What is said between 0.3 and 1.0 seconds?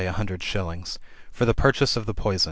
shillings],